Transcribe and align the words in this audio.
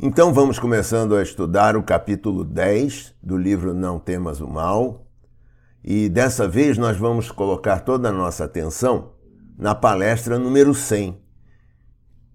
Então 0.00 0.32
vamos 0.32 0.60
começando 0.60 1.16
a 1.16 1.22
estudar 1.24 1.76
o 1.76 1.82
capítulo 1.82 2.44
10 2.44 3.16
do 3.20 3.36
livro 3.36 3.74
Não 3.74 3.98
Temas 3.98 4.40
o 4.40 4.46
Mal. 4.46 5.04
E 5.82 6.08
dessa 6.08 6.46
vez 6.46 6.78
nós 6.78 6.96
vamos 6.96 7.32
colocar 7.32 7.80
toda 7.80 8.08
a 8.08 8.12
nossa 8.12 8.44
atenção 8.44 9.14
na 9.58 9.74
palestra 9.74 10.38
número 10.38 10.72
100, 10.72 11.18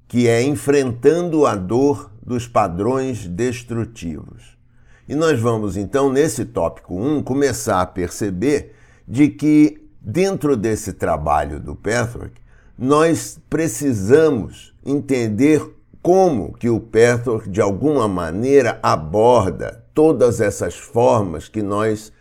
que 0.09 0.27
é 0.27 0.43
Enfrentando 0.43 1.45
a 1.45 1.55
Dor 1.55 2.11
dos 2.21 2.49
Padrões 2.49 3.29
Destrutivos. 3.29 4.57
E 5.07 5.15
nós 5.15 5.39
vamos 5.39 5.77
então, 5.77 6.11
nesse 6.11 6.43
tópico 6.43 6.93
1, 6.93 7.23
começar 7.23 7.79
a 7.79 7.85
perceber 7.85 8.75
de 9.07 9.29
que 9.29 9.89
dentro 10.01 10.57
desse 10.57 10.91
trabalho 10.91 11.61
do 11.61 11.77
Petrarch, 11.77 12.33
nós 12.77 13.39
precisamos 13.49 14.75
entender 14.85 15.65
como 16.03 16.51
que 16.51 16.69
o 16.69 16.81
Petrarch, 16.81 17.49
de 17.49 17.61
alguma 17.61 18.09
maneira, 18.09 18.77
aborda 18.83 19.85
todas 19.93 20.41
essas 20.41 20.75
formas 20.75 21.47
que 21.47 21.63
nós 21.63 22.11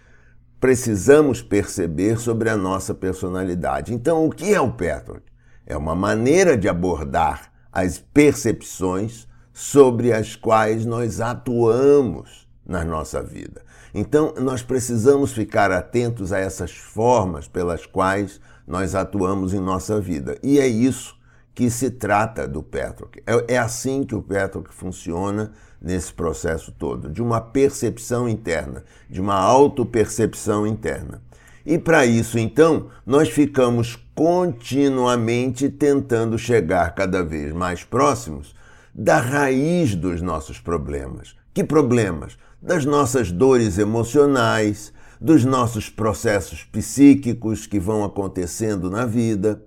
precisamos 0.61 1.43
perceber 1.43 2.21
sobre 2.21 2.49
a 2.49 2.57
nossa 2.57 2.95
personalidade. 2.95 3.93
Então, 3.93 4.25
o 4.25 4.31
que 4.31 4.55
é 4.55 4.61
o 4.61 4.71
Petrarch? 4.71 5.25
É 5.67 5.77
uma 5.77 5.97
maneira 5.97 6.57
de 6.57 6.69
abordar 6.69 7.53
as 7.73 7.99
percepções 7.99 9.27
sobre 9.53 10.13
as 10.13 10.37
quais 10.37 10.87
nós 10.87 11.21
atuamos 11.21 12.47
na 12.65 12.85
nossa 12.85 13.21
vida. 13.21 13.63
Então, 13.93 14.33
nós 14.39 14.63
precisamos 14.63 15.33
ficar 15.33 15.73
atentos 15.73 16.33
a 16.33 16.39
essas 16.39 16.71
formas 16.71 17.49
pelas 17.49 17.85
quais 17.85 18.41
nós 18.65 18.95
atuamos 18.95 19.53
em 19.53 19.61
nossa 19.61 20.01
vida. 20.01 20.39
E 20.41 20.61
é 20.61 20.69
isso 20.69 21.21
que 21.55 21.71
se 21.71 21.91
trata 21.91 22.49
do 22.49 22.63
Petroc. 22.63 23.17
É, 23.27 23.55
é 23.55 23.59
assim 23.59 24.05
que 24.05 24.15
o 24.15 24.23
Petroc 24.23 24.69
funciona 24.71 25.53
nesse 25.81 26.13
processo 26.13 26.73
todo, 26.73 27.11
de 27.11 27.23
uma 27.23 27.41
percepção 27.41 28.29
interna, 28.29 28.85
de 29.11 29.21
uma 29.21 29.35
autopercepção 29.35 30.67
interna. 30.67 31.21
E 31.65 31.79
para 31.79 32.07
isso, 32.07 32.39
então, 32.39 32.89
nós 33.05 33.29
ficamos 33.29 33.97
continuamente 34.15 35.69
tentando 35.69 36.39
chegar 36.39 36.95
cada 36.95 37.23
vez 37.23 37.53
mais 37.53 37.85
próximos 37.85 38.55
da 38.95 39.19
raiz 39.19 39.95
dos 39.95 40.21
nossos 40.21 40.59
problemas. 40.59 41.35
Que 41.55 41.65
problemas? 41.65 42.37
Das 42.61 42.85
nossas 42.85 43.31
dores 43.31 43.79
emocionais, 43.79 44.93
dos 45.21 45.45
nossos 45.45 45.89
processos 45.89 46.65
psíquicos 46.65 47.67
que 47.67 47.79
vão 47.79 48.05
acontecendo 48.05 48.91
na 48.91 49.07
vida 49.07 49.63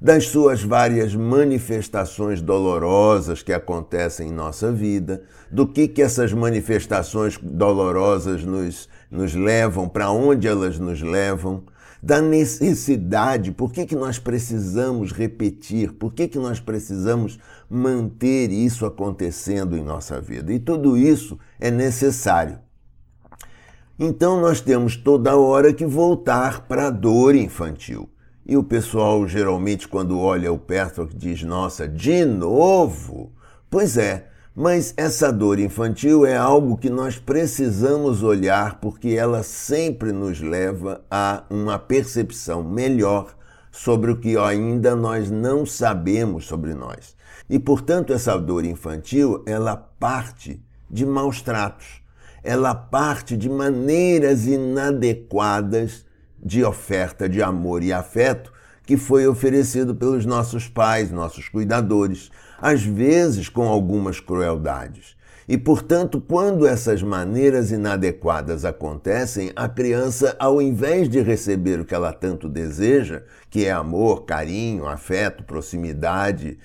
das 0.00 0.28
suas 0.28 0.62
várias 0.62 1.14
manifestações 1.14 2.40
dolorosas 2.40 3.42
que 3.42 3.52
acontecem 3.52 4.28
em 4.28 4.32
nossa 4.32 4.72
vida, 4.72 5.22
do 5.50 5.66
que, 5.66 5.86
que 5.86 6.00
essas 6.00 6.32
manifestações 6.32 7.36
dolorosas 7.42 8.42
nos, 8.42 8.88
nos 9.10 9.34
levam, 9.34 9.88
para 9.88 10.10
onde 10.10 10.48
elas 10.48 10.78
nos 10.78 11.02
levam, 11.02 11.64
da 12.02 12.22
necessidade, 12.22 13.52
por 13.52 13.72
que, 13.72 13.84
que 13.84 13.94
nós 13.94 14.18
precisamos 14.18 15.12
repetir, 15.12 15.92
por 15.92 16.14
que, 16.14 16.28
que 16.28 16.38
nós 16.38 16.58
precisamos 16.58 17.38
manter 17.68 18.50
isso 18.50 18.86
acontecendo 18.86 19.76
em 19.76 19.84
nossa 19.84 20.18
vida. 20.18 20.50
E 20.50 20.58
tudo 20.58 20.96
isso 20.96 21.38
é 21.58 21.70
necessário. 21.70 22.58
Então 23.98 24.40
nós 24.40 24.62
temos 24.62 24.96
toda 24.96 25.36
hora 25.36 25.74
que 25.74 25.84
voltar 25.84 26.66
para 26.66 26.86
a 26.86 26.90
dor 26.90 27.34
infantil. 27.34 28.08
E 28.46 28.56
o 28.56 28.64
pessoal 28.64 29.26
geralmente, 29.28 29.86
quando 29.86 30.18
olha 30.18 30.52
o 30.52 30.58
Petrock, 30.58 31.14
diz: 31.14 31.42
Nossa, 31.42 31.86
de 31.86 32.24
novo? 32.24 33.32
Pois 33.68 33.96
é, 33.96 34.28
mas 34.54 34.92
essa 34.96 35.32
dor 35.32 35.58
infantil 35.58 36.26
é 36.26 36.36
algo 36.36 36.76
que 36.76 36.90
nós 36.90 37.18
precisamos 37.18 38.22
olhar 38.22 38.80
porque 38.80 39.10
ela 39.10 39.42
sempre 39.42 40.12
nos 40.12 40.40
leva 40.40 41.04
a 41.10 41.44
uma 41.48 41.78
percepção 41.78 42.62
melhor 42.62 43.34
sobre 43.70 44.10
o 44.10 44.16
que 44.16 44.36
ainda 44.36 44.96
nós 44.96 45.30
não 45.30 45.64
sabemos 45.64 46.46
sobre 46.46 46.74
nós. 46.74 47.16
E 47.48 47.58
portanto, 47.58 48.12
essa 48.12 48.36
dor 48.36 48.64
infantil, 48.64 49.42
ela 49.46 49.76
parte 49.76 50.60
de 50.90 51.06
maus 51.06 51.40
tratos. 51.40 52.00
Ela 52.42 52.74
parte 52.74 53.36
de 53.36 53.48
maneiras 53.48 54.46
inadequadas 54.46 56.04
de 56.42 56.64
oferta 56.64 57.28
de 57.28 57.42
amor 57.42 57.82
e 57.82 57.92
afeto 57.92 58.52
que 58.84 58.96
foi 58.96 59.26
oferecido 59.26 59.94
pelos 59.94 60.26
nossos 60.26 60.66
pais, 60.66 61.12
nossos 61.12 61.48
cuidadores, 61.48 62.30
às 62.60 62.82
vezes 62.82 63.48
com 63.48 63.68
algumas 63.68 64.18
crueldades. 64.18 65.16
E, 65.48 65.58
portanto, 65.58 66.20
quando 66.20 66.66
essas 66.66 67.02
maneiras 67.02 67.70
inadequadas 67.70 68.64
acontecem, 68.64 69.52
a 69.56 69.68
criança, 69.68 70.36
ao 70.38 70.62
invés 70.62 71.08
de 71.08 71.20
receber 71.20 71.80
o 71.80 71.84
que 71.84 71.94
ela 71.94 72.12
tanto 72.12 72.48
deseja, 72.48 73.22
que 73.48 73.64
é 73.64 73.72
amor, 73.72 74.24
carinho, 74.24 74.86
afeto, 74.86 75.42
proximidade, 75.42 76.58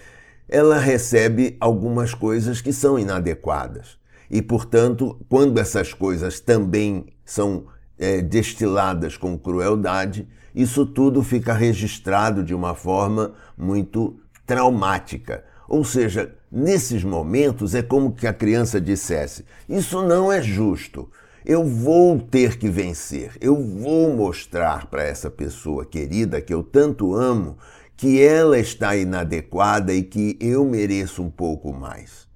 ela 0.48 0.78
recebe 0.78 1.58
algumas 1.60 2.14
coisas 2.14 2.62
que 2.62 2.72
são 2.72 3.00
inadequadas. 3.00 3.98
E, 4.30 4.42
portanto, 4.42 5.20
quando 5.30 5.60
essas 5.60 5.94
coisas 5.94 6.40
também 6.40 7.08
são 7.24 7.66
é, 7.98 8.22
destiladas 8.22 9.18
com 9.18 9.38
crueldade, 9.38 10.28
isso 10.54 10.86
tudo 10.86 11.22
fica 11.22 11.54
registrado 11.54 12.44
de 12.44 12.54
uma 12.54 12.74
forma 12.74 13.34
muito 13.58 14.20
traumática. 14.46 15.44
Ou 15.68 15.84
seja, 15.84 16.34
nesses 16.52 17.04
momentos 17.04 17.76
é 17.76 17.82
como 17.82 18.14
que 18.14 18.28
a 18.28 18.34
criança 18.34 18.80
dissesse: 18.80 19.46
Isso 19.68 20.02
não 20.04 20.32
é 20.32 20.42
justo. 20.42 21.10
Eu 21.46 21.64
vou 21.64 22.20
ter 22.20 22.58
que 22.58 22.70
vencer. 22.70 23.34
Eu 23.40 23.56
vou 23.56 24.16
mostrar 24.16 24.88
para 24.88 25.04
essa 25.04 25.30
pessoa 25.30 25.86
querida 25.86 26.42
que 26.42 26.54
eu 26.54 26.64
tanto 26.64 27.14
amo 27.14 27.58
que 27.96 28.22
ela 28.22 28.58
está 28.58 28.96
inadequada 28.96 29.94
e 29.94 30.04
que 30.04 30.38
eu 30.40 30.66
mereço 30.66 31.22
um 31.22 31.30
pouco 31.30 31.72
mais. 31.72 32.28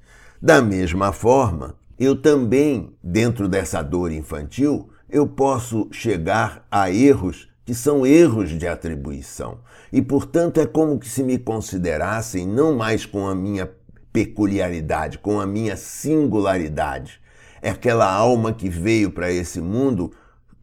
Da 0.42 0.62
mesma 0.62 1.12
forma, 1.12 1.76
eu 2.00 2.16
também, 2.16 2.94
dentro 3.04 3.48
dessa 3.48 3.82
dor 3.82 4.12
infantil, 4.12 4.90
eu 5.10 5.28
posso 5.28 5.88
chegar 5.92 6.66
a 6.70 6.92
erros 6.92 7.50
que 7.66 7.74
são 7.74 8.06
erros 8.06 8.50
de 8.50 8.68
atribuição. 8.68 9.60
E, 9.92 10.02
portanto, 10.02 10.60
é 10.60 10.66
como 10.66 11.00
que 11.00 11.08
se 11.08 11.24
me 11.24 11.38
considerassem 11.38 12.48
não 12.48 12.76
mais 12.76 13.06
com 13.06 13.28
a 13.28 13.36
minha 13.36 13.70
peculiaridade, 14.12 15.20
com 15.20 15.40
a 15.40 15.46
minha 15.46 15.78
singularidade. 15.78 17.20
É 17.62 17.70
aquela 17.70 18.12
alma 18.12 18.54
que 18.54 18.70
veio 18.70 19.12
para 19.12 19.32
esse 19.32 19.62
mundo 19.62 20.12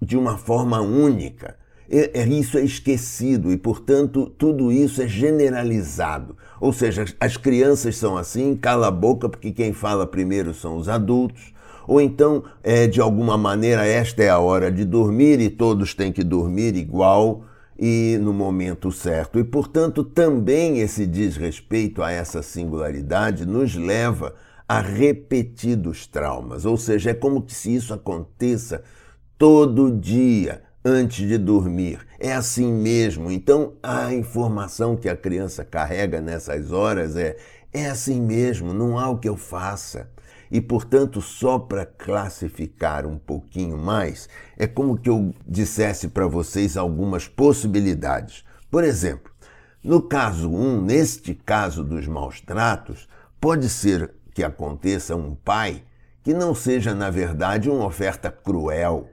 de 0.01 0.17
uma 0.17 0.37
forma 0.37 0.81
única. 0.81 1.57
É, 1.89 2.27
isso 2.27 2.59
é 2.59 2.65
esquecido 2.65 3.53
e, 3.53 3.57
portanto, 3.57 4.27
tudo 4.37 4.73
isso 4.73 5.01
é 5.01 5.07
generalizado. 5.07 6.37
Ou 6.61 6.73
seja, 6.73 7.05
as 7.21 7.37
crianças 7.37 7.97
são 7.97 8.17
assim, 8.17 8.57
cala 8.57 8.89
a 8.89 8.91
boca, 8.91 9.29
porque 9.29 9.53
quem 9.53 9.73
fala 9.73 10.07
primeiro 10.07 10.53
são 10.53 10.77
os 10.77 10.89
adultos 10.89 11.55
ou 11.87 12.01
então, 12.01 12.45
é, 12.63 12.87
de 12.87 13.01
alguma 13.01 13.37
maneira, 13.39 13.87
esta 13.87 14.23
é 14.23 14.29
a 14.29 14.39
hora 14.39 14.71
de 14.71 14.85
dormir 14.85 15.41
e 15.41 15.49
todos 15.49 15.95
têm 15.95 16.13
que 16.13 16.25
dormir 16.25 16.77
igual 16.77 17.45
e 17.79 18.19
no 18.21 18.33
momento 18.33 18.91
certo. 18.91 19.39
E, 19.39 19.45
portanto, 19.45 20.03
também 20.03 20.81
esse 20.81 21.07
desrespeito 21.07 22.03
a 22.03 22.11
essa 22.11 22.43
singularidade 22.43 23.47
nos 23.47 23.75
leva 23.75 24.35
a 24.69 24.81
repetidos 24.81 26.07
traumas, 26.07 26.65
ou 26.65 26.77
seja, 26.77 27.11
é 27.11 27.15
como 27.15 27.45
se 27.49 27.75
isso 27.75 27.95
aconteça 27.95 28.83
todo 29.39 29.93
dia 29.93 30.63
antes 30.85 31.29
de 31.29 31.39
dormir. 31.39 32.01
É 32.19 32.33
assim 32.33 32.73
mesmo. 32.73 33.31
Então, 33.31 33.75
a 33.83 34.13
informação 34.13 34.97
que 34.97 35.09
a 35.09 35.17
criança 35.17 35.65
carrega 35.65 36.21
nessas 36.21 36.73
horas 36.73 37.17
é: 37.17 37.37
é 37.73 37.87
assim 37.87 38.21
mesmo, 38.21 38.73
não 38.73 38.99
há 38.99 39.09
o 39.09 39.19
que 39.19 39.29
eu 39.29 39.37
faça. 39.37 40.09
E, 40.51 40.61
portanto, 40.61 41.21
só 41.21 41.59
para 41.59 41.85
classificar 41.85 43.07
um 43.07 43.19
pouquinho 43.19 43.77
mais, 43.77 44.29
é 44.57 44.67
como 44.67 44.97
que 44.97 45.09
eu 45.09 45.35
dissesse 45.47 46.09
para 46.09 46.27
vocês 46.27 46.77
algumas 46.77 47.27
possibilidades. 47.27 48.45
Por 48.71 48.85
exemplo, 48.85 49.33
no 49.83 50.03
caso 50.03 50.51
1, 50.51 50.55
um, 50.55 50.81
neste 50.81 51.35
caso 51.35 51.85
dos 51.85 52.07
maus 52.07 52.41
tratos, 52.41 53.09
pode 53.41 53.69
ser 53.69 54.13
que 54.35 54.43
aconteça 54.43 55.15
um 55.15 55.35
pai 55.35 55.83
que 56.23 56.35
não 56.35 56.55
seja, 56.55 56.95
na 56.95 57.09
verdade, 57.09 57.71
uma 57.71 57.87
oferta 57.87 58.31
cruel, 58.31 59.09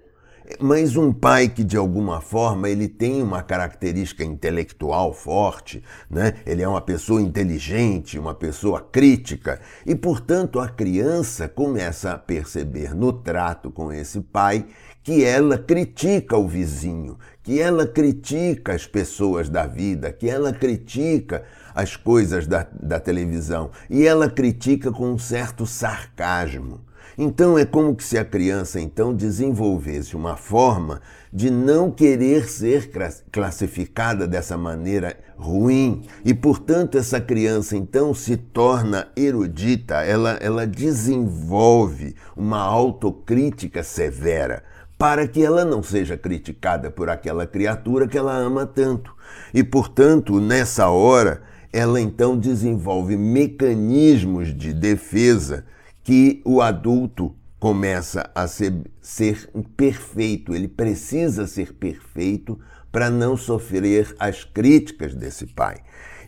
mas 0.59 0.95
um 0.95 1.11
pai 1.11 1.47
que 1.47 1.63
de 1.63 1.77
alguma 1.77 2.21
forma 2.21 2.69
ele 2.69 2.87
tem 2.87 3.21
uma 3.21 3.41
característica 3.41 4.23
intelectual 4.23 5.13
forte, 5.13 5.83
né? 6.09 6.33
Ele 6.45 6.61
é 6.61 6.67
uma 6.67 6.81
pessoa 6.81 7.21
inteligente, 7.21 8.19
uma 8.19 8.33
pessoa 8.33 8.81
crítica 8.81 9.59
e, 9.85 9.95
portanto, 9.95 10.59
a 10.59 10.67
criança 10.67 11.47
começa 11.47 12.11
a 12.11 12.17
perceber 12.17 12.93
no 12.93 13.13
trato 13.13 13.71
com 13.71 13.91
esse 13.91 14.19
pai 14.21 14.65
que 15.03 15.23
ela 15.23 15.57
critica 15.57 16.37
o 16.37 16.47
vizinho, 16.47 17.17
que 17.43 17.59
ela 17.59 17.85
critica 17.85 18.73
as 18.73 18.87
pessoas 18.87 19.49
da 19.49 19.67
vida, 19.67 20.11
que 20.13 20.29
ela 20.29 20.53
critica 20.53 21.43
as 21.75 21.95
coisas 21.97 22.47
da, 22.47 22.65
da 22.71 22.99
televisão 22.99 23.71
e 23.89 24.07
ela 24.07 24.29
critica 24.29 24.91
com 24.91 25.11
um 25.11 25.17
certo 25.17 25.65
sarcasmo. 25.65 26.81
Então 27.17 27.57
é 27.57 27.65
como 27.65 27.95
se 27.99 28.17
a 28.17 28.25
criança 28.25 28.79
então 28.79 29.13
desenvolvesse 29.13 30.15
uma 30.15 30.35
forma 30.35 31.01
de 31.31 31.49
não 31.51 31.91
querer 31.91 32.47
ser 32.49 32.91
classificada 33.31 34.27
dessa 34.27 34.57
maneira 34.57 35.17
ruim 35.37 36.03
e, 36.23 36.33
portanto, 36.33 36.97
essa 36.97 37.19
criança 37.19 37.75
então 37.75 38.13
se 38.13 38.37
torna 38.37 39.07
erudita, 39.15 39.95
ela, 40.03 40.37
ela 40.41 40.65
desenvolve 40.65 42.15
uma 42.35 42.59
autocrítica 42.59 43.83
severa 43.83 44.63
para 44.97 45.27
que 45.27 45.43
ela 45.43 45.65
não 45.65 45.83
seja 45.83 46.15
criticada 46.15 46.89
por 46.89 47.09
aquela 47.09 47.45
criatura 47.45 48.07
que 48.07 48.17
ela 48.17 48.35
ama 48.35 48.65
tanto. 48.65 49.13
E, 49.53 49.63
portanto, 49.63 50.39
nessa 50.39 50.87
hora, 50.89 51.41
ela 51.73 51.99
então 51.99 52.37
desenvolve 52.37 53.17
mecanismos 53.17 54.55
de 54.55 54.71
defesa 54.71 55.65
que 56.03 56.41
o 56.45 56.61
adulto 56.61 57.35
começa 57.59 58.29
a 58.35 58.45
ser, 58.45 58.73
ser 59.01 59.49
perfeito, 59.77 60.53
ele 60.53 60.67
precisa 60.67 61.47
ser 61.47 61.73
perfeito 61.73 62.59
para 62.91 63.09
não 63.09 63.37
sofrer 63.37 64.13
as 64.19 64.43
críticas 64.43 65.15
desse 65.15 65.47
pai. 65.47 65.77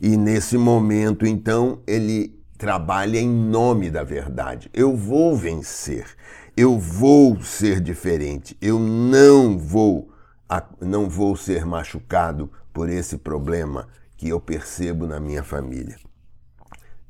E 0.01 0.15
nesse 0.15 0.57
momento, 0.57 1.25
então, 1.25 1.81
ele 1.85 2.39
trabalha 2.57 3.19
em 3.19 3.29
nome 3.29 3.91
da 3.91 4.03
verdade. 4.03 4.69
Eu 4.73 4.95
vou 4.95 5.35
vencer, 5.35 6.05
eu 6.55 6.79
vou 6.79 7.41
ser 7.41 7.81
diferente, 7.81 8.57
eu 8.61 8.79
não 8.79 9.57
vou 9.57 10.09
não 10.79 11.09
vou 11.09 11.35
ser 11.35 11.65
machucado 11.65 12.49
por 12.71 12.87
esse 12.87 13.17
problema 13.17 13.87
que 14.15 14.29
eu 14.29 14.39
percebo 14.39 15.07
na 15.07 15.19
minha 15.19 15.43
família. 15.43 15.97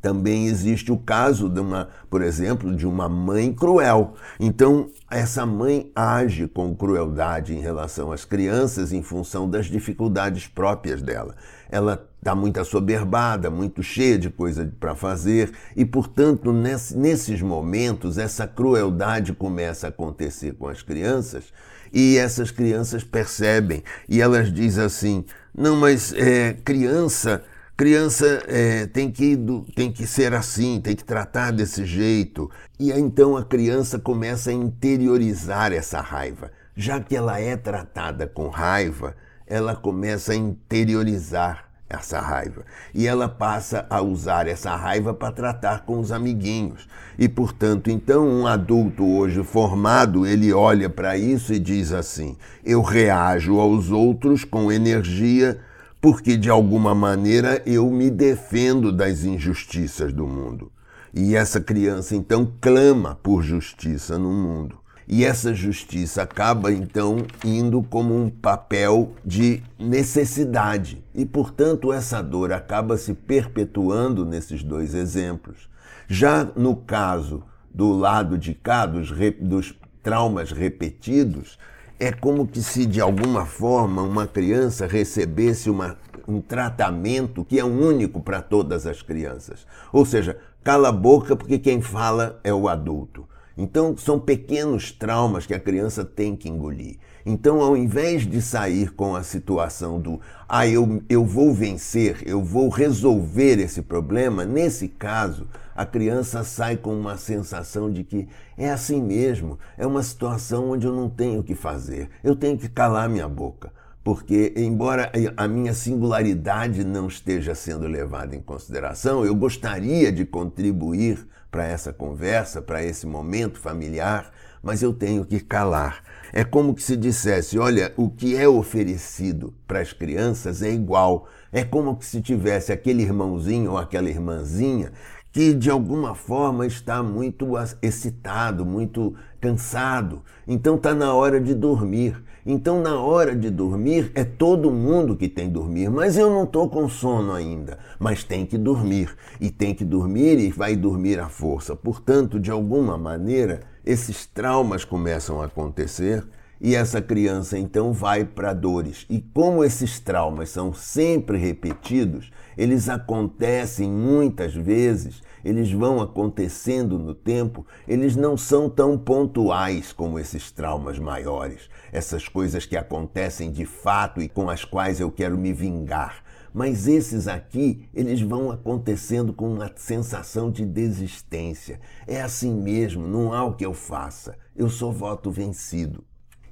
Também 0.05 0.45
existe 0.45 0.91
o 0.91 0.97
caso 0.99 1.49
de 1.49 1.59
uma, 1.59 1.89
por 2.11 2.21
exemplo, 2.21 2.75
de 2.75 2.85
uma 2.85 3.09
mãe 3.09 3.51
cruel. 3.51 4.13
Então, 4.39 4.91
essa 5.09 5.47
mãe 5.47 5.91
age 5.95 6.47
com 6.47 6.75
crueldade 6.75 7.55
em 7.55 7.59
relação 7.59 8.11
às 8.11 8.23
crianças 8.23 8.93
em 8.93 9.01
função 9.01 9.49
das 9.49 9.65
dificuldades 9.65 10.45
próprias 10.45 11.01
dela. 11.01 11.33
Ela 11.71 12.07
está 12.19 12.35
muito 12.35 12.59
assoberbada, 12.59 13.49
muito 13.49 13.81
cheia 13.81 14.15
de 14.15 14.29
coisa 14.29 14.71
para 14.79 14.93
fazer, 14.93 15.51
e, 15.75 15.83
portanto, 15.83 16.53
nesses 16.53 17.41
momentos, 17.41 18.19
essa 18.19 18.45
crueldade 18.45 19.33
começa 19.33 19.87
a 19.87 19.89
acontecer 19.89 20.53
com 20.53 20.67
as 20.67 20.83
crianças, 20.83 21.45
e 21.91 22.15
essas 22.15 22.51
crianças 22.51 23.03
percebem, 23.03 23.83
e 24.07 24.21
elas 24.21 24.53
dizem 24.53 24.83
assim: 24.83 25.25
não, 25.57 25.75
mas 25.75 26.13
é, 26.13 26.53
criança 26.53 27.43
Criança 27.77 28.41
é, 28.47 28.85
tem, 28.85 29.11
que, 29.11 29.37
tem 29.75 29.91
que 29.91 30.07
ser 30.07 30.33
assim, 30.33 30.79
tem 30.79 30.95
que 30.95 31.03
tratar 31.03 31.51
desse 31.51 31.83
jeito. 31.83 32.49
E 32.79 32.89
então 32.89 33.35
a 33.35 33.43
criança 33.43 33.99
começa 33.99 34.49
a 34.49 34.53
interiorizar 34.53 35.73
essa 35.73 35.99
raiva. 35.99 36.51
Já 36.73 37.01
que 37.01 37.13
ela 37.13 37.37
é 37.37 37.57
tratada 37.57 38.27
com 38.27 38.47
raiva, 38.47 39.13
ela 39.45 39.75
começa 39.75 40.31
a 40.31 40.35
interiorizar 40.35 41.65
essa 41.89 42.21
raiva. 42.21 42.63
E 42.93 43.07
ela 43.07 43.27
passa 43.27 43.85
a 43.89 44.01
usar 44.01 44.47
essa 44.47 44.73
raiva 44.73 45.13
para 45.13 45.33
tratar 45.33 45.85
com 45.85 45.99
os 45.99 46.13
amiguinhos. 46.13 46.87
E, 47.19 47.27
portanto, 47.27 47.91
então 47.91 48.25
um 48.25 48.47
adulto 48.47 49.05
hoje 49.05 49.43
formado, 49.43 50.25
ele 50.25 50.53
olha 50.53 50.89
para 50.89 51.17
isso 51.17 51.53
e 51.53 51.59
diz 51.59 51.91
assim: 51.91 52.37
eu 52.63 52.81
reajo 52.81 53.59
aos 53.59 53.91
outros 53.91 54.45
com 54.45 54.71
energia 54.71 55.59
porque 56.05 56.37
de 56.37 56.51
alguma 56.51 56.93
maneira 56.93 57.63
eu 57.65 57.89
me 57.89 58.11
defendo 58.11 58.91
das 58.91 59.23
injustiças 59.23 60.13
do 60.13 60.27
mundo. 60.27 60.71
E 61.11 61.35
essa 61.35 61.59
criança 61.59 62.15
então 62.15 62.53
clama 62.61 63.15
por 63.23 63.41
justiça 63.41 64.15
no 64.19 64.31
mundo. 64.31 64.77
E 65.07 65.25
essa 65.25 65.51
justiça 65.51 66.21
acaba 66.21 66.71
então 66.71 67.25
indo 67.43 67.81
como 67.81 68.15
um 68.15 68.29
papel 68.29 69.13
de 69.25 69.63
necessidade. 69.79 71.03
E, 71.15 71.25
portanto, 71.25 71.91
essa 71.91 72.21
dor 72.21 72.53
acaba 72.53 72.97
se 72.97 73.15
perpetuando 73.15 74.23
nesses 74.23 74.61
dois 74.61 74.93
exemplos. 74.93 75.67
Já 76.07 76.47
no 76.55 76.75
caso 76.75 77.41
do 77.73 77.91
lado 77.91 78.37
de 78.37 78.53
cá, 78.53 78.85
dos, 78.85 79.11
dos 79.41 79.73
traumas 80.03 80.51
repetidos, 80.51 81.57
é 81.99 82.11
como 82.11 82.47
que 82.47 82.61
se 82.61 82.85
de 82.85 82.99
alguma 82.99 83.45
forma 83.45 84.01
uma 84.01 84.27
criança 84.27 84.85
recebesse 84.85 85.69
uma, 85.69 85.97
um 86.27 86.41
tratamento 86.41 87.45
que 87.45 87.59
é 87.59 87.63
único 87.63 88.21
para 88.21 88.41
todas 88.41 88.85
as 88.85 89.01
crianças. 89.01 89.65
Ou 89.93 90.05
seja, 90.05 90.37
cala 90.63 90.89
a 90.89 90.91
boca 90.91 91.35
porque 91.35 91.57
quem 91.57 91.81
fala 91.81 92.39
é 92.43 92.53
o 92.53 92.67
adulto. 92.67 93.27
Então, 93.57 93.95
são 93.95 94.19
pequenos 94.19 94.91
traumas 94.91 95.45
que 95.45 95.53
a 95.53 95.59
criança 95.59 96.03
tem 96.03 96.35
que 96.35 96.49
engolir. 96.49 96.97
Então, 97.25 97.59
ao 97.59 97.75
invés 97.75 98.21
de 98.21 98.39
sair 98.39 98.91
com 98.91 99.15
a 99.15 99.23
situação 99.23 99.99
do, 99.99 100.21
ah, 100.47 100.67
eu, 100.67 101.01
eu 101.09 101.25
vou 101.25 101.51
vencer, 101.51 102.21
eu 102.23 102.43
vou 102.43 102.69
resolver 102.69 103.57
esse 103.59 103.81
problema, 103.81 104.45
nesse 104.45 104.87
caso, 104.87 105.47
a 105.75 105.87
criança 105.87 106.43
sai 106.43 106.77
com 106.77 106.93
uma 106.93 107.17
sensação 107.17 107.91
de 107.91 108.03
que 108.03 108.27
é 108.55 108.69
assim 108.69 109.01
mesmo, 109.01 109.57
é 109.75 109.87
uma 109.87 110.03
situação 110.03 110.69
onde 110.69 110.85
eu 110.85 110.93
não 110.93 111.09
tenho 111.09 111.39
o 111.39 111.43
que 111.43 111.55
fazer, 111.55 112.09
eu 112.23 112.35
tenho 112.35 112.59
que 112.59 112.69
calar 112.69 113.09
minha 113.09 113.27
boca. 113.27 113.73
Porque, 114.03 114.53
embora 114.55 115.11
a 115.35 115.47
minha 115.47 115.73
singularidade 115.73 116.83
não 116.83 117.07
esteja 117.07 117.55
sendo 117.55 117.87
levada 117.87 118.35
em 118.35 118.39
consideração, 118.39 119.25
eu 119.25 119.33
gostaria 119.33 120.11
de 120.11 120.23
contribuir 120.23 121.27
para 121.49 121.65
essa 121.65 121.91
conversa, 121.91 122.61
para 122.61 122.83
esse 122.83 123.07
momento 123.07 123.59
familiar, 123.59 124.31
mas 124.65 124.81
eu 124.81 124.91
tenho 124.91 125.23
que 125.23 125.39
calar. 125.39 126.03
É 126.33 126.43
como 126.43 126.75
se 126.79 126.97
dissesse: 126.97 127.59
olha, 127.59 127.93
o 127.95 128.09
que 128.09 128.35
é 128.35 128.47
oferecido 128.47 129.53
para 129.67 129.79
as 129.79 129.93
crianças 129.93 130.63
é 130.63 130.71
igual. 130.71 131.29
É 131.51 131.63
como 131.63 131.95
se 132.01 132.19
tivesse 132.19 132.73
aquele 132.73 133.03
irmãozinho 133.03 133.71
ou 133.71 133.77
aquela 133.77 134.09
irmãzinha 134.09 134.91
que 135.35 135.53
de 135.53 135.69
alguma 135.69 136.15
forma 136.15 136.65
está 136.65 137.03
muito 137.03 137.45
excitado, 137.81 138.65
muito 138.65 139.13
cansado. 139.41 140.21
Então 140.47 140.75
está 140.77 140.95
na 140.95 141.13
hora 141.13 141.41
de 141.41 141.53
dormir. 141.53 142.23
Então, 142.45 142.81
na 142.81 142.97
hora 142.97 143.35
de 143.35 143.49
dormir, 143.49 144.13
é 144.15 144.23
todo 144.23 144.71
mundo 144.71 145.13
que 145.13 145.27
tem 145.27 145.47
que 145.47 145.53
dormir. 145.53 145.89
Mas 145.89 146.15
eu 146.15 146.29
não 146.29 146.45
estou 146.45 146.69
com 146.69 146.87
sono 146.87 147.33
ainda. 147.33 147.77
Mas 147.99 148.23
tem 148.23 148.45
que 148.45 148.57
dormir. 148.57 149.13
E 149.41 149.51
tem 149.51 149.75
que 149.75 149.83
dormir 149.83 150.39
e 150.39 150.51
vai 150.51 150.73
dormir 150.73 151.19
à 151.19 151.27
força. 151.27 151.75
Portanto, 151.75 152.39
de 152.39 152.49
alguma 152.49 152.97
maneira, 152.97 153.59
esses 153.85 154.25
traumas 154.25 154.85
começam 154.85 155.41
a 155.41 155.47
acontecer 155.47 156.25
e 156.59 156.75
essa 156.75 157.01
criança 157.01 157.57
então 157.57 157.91
vai 157.91 158.23
para 158.23 158.53
dores. 158.53 159.05
E 159.09 159.19
como 159.19 159.63
esses 159.63 159.99
traumas 159.99 160.49
são 160.49 160.73
sempre 160.73 161.37
repetidos, 161.37 162.31
eles 162.57 162.87
acontecem 162.89 163.89
muitas 163.89 164.53
vezes, 164.53 165.21
eles 165.43 165.71
vão 165.71 166.01
acontecendo 166.01 166.97
no 166.97 167.13
tempo, 167.13 167.65
eles 167.87 168.15
não 168.15 168.37
são 168.37 168.69
tão 168.69 168.97
pontuais 168.97 169.91
como 169.91 170.17
esses 170.17 170.51
traumas 170.51 170.97
maiores, 170.97 171.69
essas 171.91 172.27
coisas 172.27 172.65
que 172.65 172.77
acontecem 172.77 173.51
de 173.51 173.65
fato 173.65 174.21
e 174.21 174.29
com 174.29 174.49
as 174.49 174.63
quais 174.63 174.99
eu 174.99 175.11
quero 175.11 175.37
me 175.37 175.53
vingar. 175.53 176.23
Mas 176.53 176.87
esses 176.87 177.27
aqui, 177.27 177.85
eles 177.93 178.21
vão 178.21 178.49
acontecendo 178.49 179.33
com 179.33 179.53
uma 179.53 179.69
sensação 179.75 180.49
de 180.49 180.65
desistência. 180.65 181.81
É 182.07 182.21
assim 182.21 182.55
mesmo, 182.55 183.05
não 183.05 183.33
há 183.33 183.43
o 183.43 183.55
que 183.55 183.65
eu 183.65 183.73
faça. 183.73 184.37
Eu 184.55 184.69
sou 184.69 184.89
voto 184.89 185.29
vencido. 185.29 186.01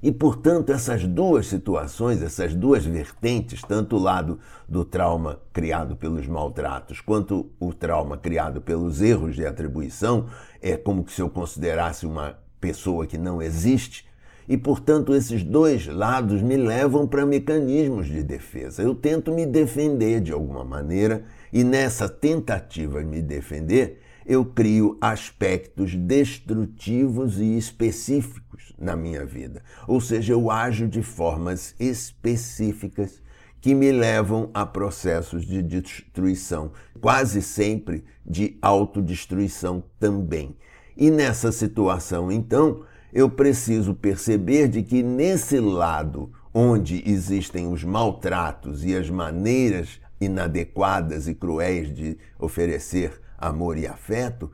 E, 0.04 0.12
portanto, 0.12 0.70
essas 0.70 1.06
duas 1.06 1.46
situações, 1.46 2.20
essas 2.20 2.54
duas 2.54 2.84
vertentes, 2.84 3.62
tanto 3.62 3.96
o 3.96 3.98
lado 3.98 4.38
do 4.68 4.84
trauma 4.84 5.40
criado 5.50 5.96
pelos 5.96 6.26
maltratos 6.26 7.00
quanto 7.00 7.50
o 7.58 7.72
trauma 7.72 8.18
criado 8.18 8.60
pelos 8.60 9.00
erros 9.00 9.34
de 9.34 9.46
atribuição, 9.46 10.26
é 10.60 10.76
como 10.76 11.08
se 11.08 11.22
eu 11.22 11.30
considerasse 11.30 12.04
uma 12.04 12.38
pessoa 12.60 13.06
que 13.06 13.16
não 13.16 13.40
existe. 13.40 14.06
E, 14.46 14.58
portanto, 14.58 15.14
esses 15.14 15.42
dois 15.42 15.86
lados 15.86 16.42
me 16.42 16.58
levam 16.58 17.06
para 17.06 17.24
mecanismos 17.24 18.06
de 18.06 18.22
defesa. 18.22 18.82
Eu 18.82 18.94
tento 18.94 19.32
me 19.32 19.46
defender 19.46 20.20
de 20.20 20.32
alguma 20.32 20.66
maneira, 20.66 21.24
e 21.50 21.64
nessa 21.64 22.10
tentativa 22.10 23.02
de 23.02 23.06
me 23.06 23.22
defender, 23.22 24.02
eu 24.26 24.44
crio 24.44 24.96
aspectos 25.00 25.94
destrutivos 25.94 27.38
e 27.38 27.56
específicos 27.56 28.72
na 28.78 28.96
minha 28.96 29.24
vida. 29.24 29.62
Ou 29.86 30.00
seja, 30.00 30.32
eu 30.32 30.50
ajo 30.50 30.88
de 30.88 31.02
formas 31.02 31.74
específicas 31.78 33.22
que 33.60 33.74
me 33.74 33.90
levam 33.90 34.50
a 34.52 34.66
processos 34.66 35.46
de 35.46 35.62
destruição, 35.62 36.72
quase 37.00 37.40
sempre 37.40 38.04
de 38.24 38.58
autodestruição 38.60 39.82
também. 39.98 40.56
E 40.96 41.10
nessa 41.10 41.50
situação, 41.50 42.30
então, 42.30 42.84
eu 43.12 43.30
preciso 43.30 43.94
perceber 43.94 44.68
de 44.68 44.82
que 44.82 45.02
nesse 45.02 45.58
lado 45.58 46.30
onde 46.52 47.02
existem 47.06 47.66
os 47.66 47.82
maltratos 47.82 48.84
e 48.84 48.94
as 48.94 49.08
maneiras 49.08 50.00
inadequadas 50.20 51.26
e 51.26 51.34
cruéis 51.34 51.92
de 51.94 52.18
oferecer 52.38 53.23
amor 53.44 53.78
e 53.78 53.86
afeto, 53.86 54.50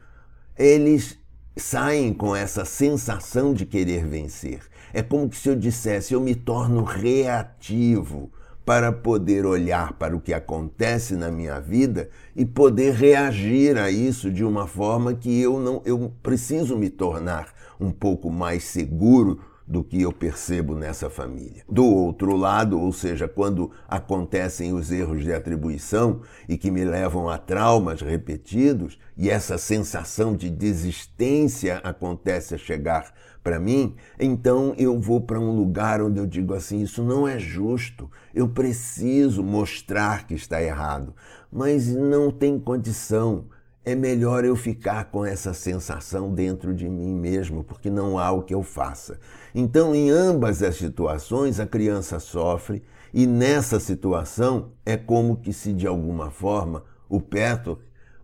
eles 0.58 1.18
saem 1.56 2.12
com 2.12 2.34
essa 2.34 2.64
sensação 2.64 3.52
de 3.52 3.66
querer 3.66 4.06
vencer. 4.06 4.60
É 4.92 5.02
como 5.02 5.32
se 5.32 5.48
eu 5.48 5.56
dissesse: 5.56 6.14
eu 6.14 6.20
me 6.20 6.34
torno 6.34 6.82
reativo 6.82 8.30
para 8.64 8.92
poder 8.92 9.46
olhar 9.46 9.94
para 9.94 10.16
o 10.16 10.20
que 10.20 10.32
acontece 10.32 11.14
na 11.14 11.30
minha 11.30 11.60
vida 11.60 12.08
e 12.36 12.44
poder 12.44 12.94
reagir 12.94 13.76
a 13.78 13.90
isso 13.90 14.30
de 14.30 14.44
uma 14.44 14.66
forma 14.66 15.14
que 15.14 15.40
eu 15.40 15.58
não 15.58 15.82
eu 15.84 16.12
preciso 16.22 16.76
me 16.76 16.90
tornar 16.90 17.48
um 17.80 17.90
pouco 17.90 18.30
mais 18.30 18.64
seguro 18.64 19.40
do 19.70 19.84
que 19.84 20.02
eu 20.02 20.12
percebo 20.12 20.74
nessa 20.74 21.08
família. 21.08 21.62
Do 21.70 21.84
outro 21.84 22.34
lado, 22.34 22.80
ou 22.80 22.92
seja, 22.92 23.28
quando 23.28 23.70
acontecem 23.86 24.72
os 24.72 24.90
erros 24.90 25.22
de 25.22 25.32
atribuição 25.32 26.22
e 26.48 26.58
que 26.58 26.72
me 26.72 26.84
levam 26.84 27.28
a 27.28 27.38
traumas 27.38 28.00
repetidos, 28.00 28.98
e 29.16 29.30
essa 29.30 29.56
sensação 29.56 30.34
de 30.34 30.50
desistência 30.50 31.76
acontece 31.84 32.52
a 32.52 32.58
chegar 32.58 33.14
para 33.44 33.60
mim, 33.60 33.94
então 34.18 34.74
eu 34.76 34.98
vou 34.98 35.20
para 35.20 35.38
um 35.38 35.54
lugar 35.54 36.02
onde 36.02 36.18
eu 36.18 36.26
digo 36.26 36.52
assim: 36.52 36.82
isso 36.82 37.04
não 37.04 37.28
é 37.28 37.38
justo, 37.38 38.10
eu 38.34 38.48
preciso 38.48 39.40
mostrar 39.40 40.26
que 40.26 40.34
está 40.34 40.60
errado, 40.60 41.14
mas 41.50 41.86
não 41.86 42.32
tem 42.32 42.58
condição 42.58 43.44
é 43.90 43.94
melhor 43.94 44.44
eu 44.44 44.56
ficar 44.56 45.10
com 45.10 45.24
essa 45.24 45.52
sensação 45.52 46.32
dentro 46.32 46.72
de 46.74 46.88
mim 46.88 47.14
mesmo, 47.14 47.64
porque 47.64 47.90
não 47.90 48.18
há 48.18 48.30
o 48.30 48.42
que 48.42 48.54
eu 48.54 48.62
faça. 48.62 49.18
Então, 49.54 49.94
em 49.94 50.10
ambas 50.10 50.62
as 50.62 50.76
situações, 50.76 51.58
a 51.58 51.66
criança 51.66 52.18
sofre, 52.18 52.82
e 53.12 53.26
nessa 53.26 53.80
situação 53.80 54.70
é 54.86 54.96
como 54.96 55.36
que 55.36 55.52
se 55.52 55.72
de 55.72 55.86
alguma 55.86 56.30
forma 56.30 56.84
o 57.08 57.20
Petro, 57.20 57.80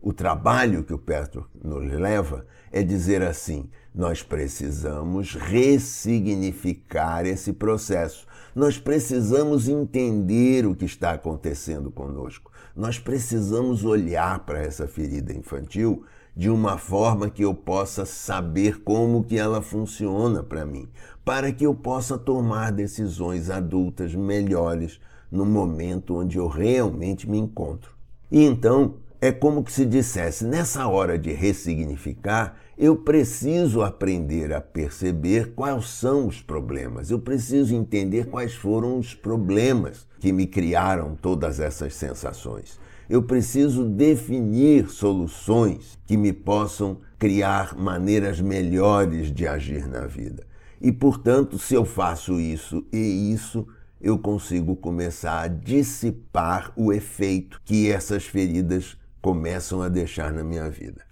o 0.06 0.12
trabalho 0.12 0.84
que 0.84 0.94
o 0.94 0.98
Petro 0.98 1.48
nos 1.60 1.90
leva 1.92 2.46
é 2.70 2.80
dizer 2.80 3.22
assim: 3.22 3.68
nós 3.92 4.22
precisamos 4.22 5.34
ressignificar 5.34 7.26
esse 7.26 7.52
processo. 7.52 8.24
Nós 8.54 8.78
precisamos 8.78 9.68
entender 9.68 10.64
o 10.64 10.76
que 10.76 10.84
está 10.84 11.10
acontecendo 11.10 11.90
conosco. 11.90 12.52
Nós 12.76 13.00
precisamos 13.00 13.84
olhar 13.84 14.38
para 14.46 14.60
essa 14.60 14.86
ferida 14.86 15.32
infantil 15.32 16.04
de 16.36 16.48
uma 16.50 16.78
forma 16.78 17.28
que 17.28 17.42
eu 17.42 17.52
possa 17.52 18.06
saber 18.06 18.84
como 18.84 19.24
que 19.24 19.36
ela 19.36 19.60
funciona 19.60 20.40
para 20.40 20.64
mim, 20.64 20.88
para 21.24 21.50
que 21.50 21.66
eu 21.66 21.74
possa 21.74 22.16
tomar 22.16 22.70
decisões 22.70 23.50
adultas 23.50 24.14
melhores 24.14 25.00
no 25.32 25.44
momento 25.44 26.14
onde 26.14 26.38
eu 26.38 26.46
realmente 26.46 27.28
me 27.28 27.38
encontro. 27.38 27.90
E 28.30 28.44
então, 28.44 28.94
é 29.20 29.32
como 29.32 29.64
que 29.64 29.72
se 29.72 29.84
dissesse, 29.84 30.44
nessa 30.44 30.86
hora 30.86 31.18
de 31.18 31.32
ressignificar, 31.32 32.56
eu 32.76 32.96
preciso 32.96 33.82
aprender 33.82 34.52
a 34.52 34.60
perceber 34.60 35.54
quais 35.54 35.88
são 35.88 36.26
os 36.26 36.42
problemas. 36.42 37.10
Eu 37.10 37.18
preciso 37.18 37.74
entender 37.74 38.26
quais 38.26 38.54
foram 38.54 38.98
os 38.98 39.14
problemas 39.14 40.06
que 40.20 40.32
me 40.32 40.46
criaram 40.46 41.16
todas 41.20 41.58
essas 41.58 41.94
sensações. 41.94 42.78
Eu 43.08 43.22
preciso 43.22 43.84
definir 43.84 44.90
soluções 44.90 45.98
que 46.06 46.16
me 46.16 46.32
possam 46.32 46.98
criar 47.18 47.74
maneiras 47.78 48.40
melhores 48.40 49.32
de 49.32 49.46
agir 49.46 49.88
na 49.88 50.06
vida. 50.06 50.44
E, 50.80 50.92
portanto, 50.92 51.58
se 51.58 51.74
eu 51.74 51.84
faço 51.84 52.38
isso 52.38 52.84
e 52.92 53.32
isso, 53.32 53.66
eu 54.00 54.18
consigo 54.18 54.76
começar 54.76 55.40
a 55.40 55.48
dissipar 55.48 56.72
o 56.76 56.92
efeito 56.92 57.60
que 57.64 57.90
essas 57.90 58.24
feridas 58.24 58.98
começam 59.26 59.82
a 59.82 59.88
deixar 59.88 60.32
na 60.32 60.44
minha 60.44 60.70
vida. 60.70 61.04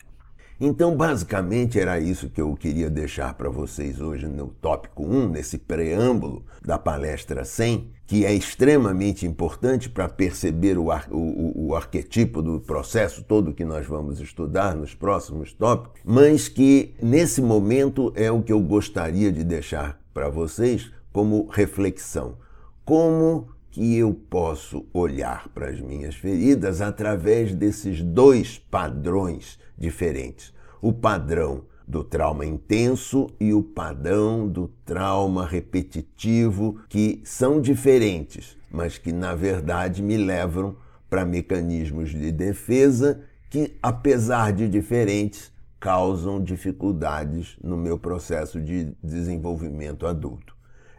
Então, 0.60 0.96
basicamente, 0.96 1.80
era 1.80 1.98
isso 1.98 2.30
que 2.30 2.40
eu 2.40 2.54
queria 2.54 2.88
deixar 2.88 3.34
para 3.34 3.50
vocês 3.50 4.00
hoje 4.00 4.28
no 4.28 4.46
tópico 4.46 5.04
1, 5.04 5.30
nesse 5.30 5.58
preâmbulo 5.58 6.44
da 6.64 6.78
palestra 6.78 7.44
100, 7.44 7.90
que 8.06 8.24
é 8.24 8.32
extremamente 8.32 9.26
importante 9.26 9.90
para 9.90 10.08
perceber 10.08 10.78
o, 10.78 10.92
ar, 10.92 11.08
o, 11.10 11.70
o, 11.70 11.74
arquetipo 11.74 12.40
do 12.40 12.60
processo 12.60 13.24
todo 13.24 13.52
que 13.52 13.64
nós 13.64 13.84
vamos 13.84 14.20
estudar 14.20 14.76
nos 14.76 14.94
próximos 14.94 15.52
tópicos, 15.52 16.00
mas 16.04 16.46
que 16.46 16.94
nesse 17.02 17.42
momento 17.42 18.12
é 18.14 18.30
o 18.30 18.44
que 18.44 18.52
eu 18.52 18.60
gostaria 18.60 19.32
de 19.32 19.42
deixar 19.42 20.00
para 20.14 20.28
vocês 20.28 20.88
como 21.12 21.48
reflexão. 21.48 22.36
Como 22.84 23.48
que 23.74 23.96
eu 23.96 24.14
posso 24.14 24.86
olhar 24.94 25.48
para 25.48 25.68
as 25.68 25.80
minhas 25.80 26.14
feridas 26.14 26.80
através 26.80 27.52
desses 27.52 28.00
dois 28.00 28.56
padrões 28.56 29.58
diferentes: 29.76 30.54
o 30.80 30.92
padrão 30.92 31.64
do 31.84 32.04
trauma 32.04 32.46
intenso 32.46 33.28
e 33.40 33.52
o 33.52 33.64
padrão 33.64 34.48
do 34.48 34.68
trauma 34.84 35.44
repetitivo, 35.44 36.78
que 36.88 37.20
são 37.24 37.60
diferentes, 37.60 38.56
mas 38.70 38.96
que 38.96 39.12
na 39.12 39.34
verdade 39.34 40.04
me 40.04 40.16
levam 40.16 40.76
para 41.10 41.24
mecanismos 41.24 42.10
de 42.10 42.30
defesa 42.30 43.22
que, 43.50 43.76
apesar 43.82 44.52
de 44.52 44.68
diferentes, 44.68 45.52
causam 45.80 46.40
dificuldades 46.40 47.56
no 47.60 47.76
meu 47.76 47.98
processo 47.98 48.60
de 48.60 48.96
desenvolvimento 49.02 50.06
adulto. 50.06 50.53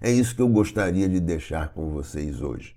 É 0.05 0.11
isso 0.11 0.35
que 0.35 0.41
eu 0.43 0.47
gostaria 0.47 1.09
de 1.09 1.19
deixar 1.19 1.69
com 1.69 1.89
vocês 1.89 2.39
hoje. 2.39 2.75